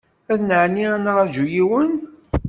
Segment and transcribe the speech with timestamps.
[0.33, 1.91] Ad nɛenni ad nraju yiwen.